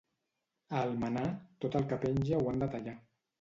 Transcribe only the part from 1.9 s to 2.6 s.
que penja ho